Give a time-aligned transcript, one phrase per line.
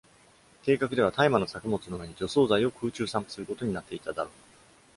[0.63, 4.31] 計画では大麻の作物の上に除草剤を空中散布することになっていただろう。